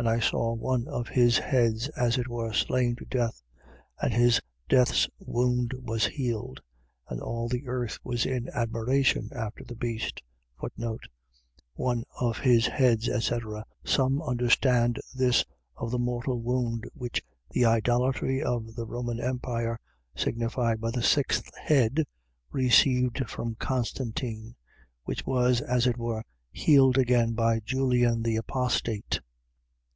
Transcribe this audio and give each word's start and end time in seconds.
13:3. 0.00 0.04
And 0.04 0.08
I 0.16 0.20
saw 0.20 0.52
one 0.54 0.86
of 0.86 1.08
his 1.08 1.38
heads 1.38 1.88
as 1.96 2.18
it 2.18 2.28
were 2.28 2.52
slain 2.52 2.94
to 2.94 3.04
death: 3.06 3.42
and 4.00 4.14
his 4.14 4.40
death's 4.68 5.08
wound 5.18 5.74
was 5.76 6.06
healed. 6.06 6.62
And 7.08 7.20
all 7.20 7.48
the 7.48 7.66
earth 7.66 7.98
was 8.04 8.24
in 8.24 8.48
admiration 8.50 9.28
after 9.34 9.64
the 9.64 9.74
beast. 9.74 10.22
One 11.74 12.04
of 12.20 12.38
his 12.38 12.68
heads, 12.68 13.08
etc.. 13.08 13.64
.Some 13.84 14.22
understand 14.22 15.00
this 15.16 15.44
of 15.76 15.90
the 15.90 15.98
mortal 15.98 16.40
wound, 16.42 16.84
which 16.94 17.20
the 17.50 17.64
idolatry 17.64 18.40
of 18.40 18.76
the 18.76 18.86
Roman 18.86 19.18
empire 19.18 19.80
(signified 20.14 20.80
by 20.80 20.92
the 20.92 21.02
sixth 21.02 21.52
head) 21.56 22.04
received 22.52 23.28
from 23.28 23.56
Constantine; 23.56 24.54
which 25.02 25.26
was, 25.26 25.60
as 25.60 25.88
it 25.88 25.96
were, 25.98 26.22
healed 26.52 26.96
again 26.98 27.32
by 27.32 27.58
Julian 27.58 28.22
the 28.22 28.36
Apostate. 28.36 29.20